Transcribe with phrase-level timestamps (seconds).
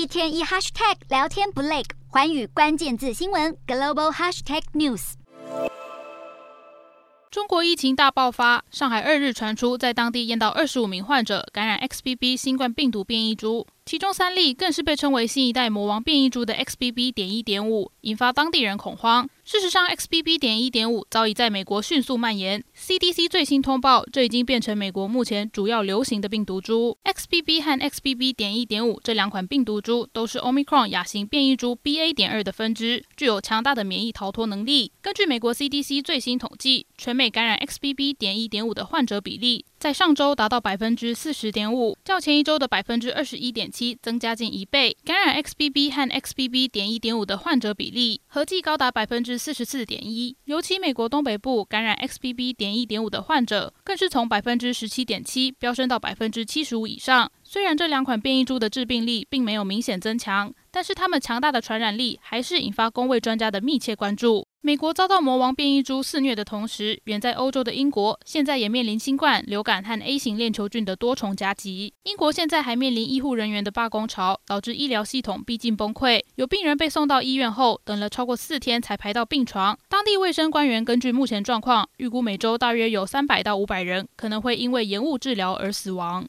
[0.00, 5.12] 一天一 hashtag 聊天不累，环宇关键字新闻 global hashtag news。
[7.30, 13.66] 中国疫情大爆发，上海二日传出在当地验到二十五名患者感染 XBB 新冠病毒变异株。
[13.90, 17.10] 其中三例更是被称为新一代魔王变异株的 XBB.
[17.10, 19.28] 点一点五，引发当地人恐慌。
[19.42, 20.38] 事实上，XBB.
[20.38, 22.62] 点一点五早已在美国迅速蔓延。
[22.78, 26.96] CDC 最新通报，这已经变成美国目前主要流行的病毒株。
[27.02, 28.32] XBB 和 XBB.
[28.32, 32.14] 点一点五这两款病毒株都是 Omicron 亚型变异株 BA.
[32.14, 34.92] 点二的分支，具有强大的免疫逃脱能力。
[35.02, 38.14] 根据美国 CDC 最新统计，全美感染 XBB.
[38.14, 44.94] 点一点五的患者比例，在上周达到百分之四十点五，较前一周的百分之二十一点七增加近一倍。
[45.06, 46.68] 感染 XBB 和 XBB.
[46.68, 50.36] 点一点五的患者比例合计高达百分之四十四点一。
[50.44, 52.52] 尤其美国东北部感染 XBB.
[52.52, 57.32] 点一点五的患者，更是从百分之十七点七飙升到百分之七十五以上。
[57.42, 64.46] 虽然这两款变异株的致病力并没有明显增强，但是它们强大的传染力还是引发公卫专家的密切关注。
[64.62, 71.94] 美国遭到魔王变异株肆虐的同时，远在欧洲的英国现在也面临新冠、流感和 A 型链球菌的多重夹击。
[72.02, 76.22] 英国现在还面临医护人员的罢工潮，导致医疗系统逼近崩溃。
[76.34, 79.78] 有病人被送到医院后，等了超过四天才排到病床。
[79.88, 86.28] 当地卫生官员根据目前状况，预估每周大约有三百到五百人可能会因为延误治疗而死亡。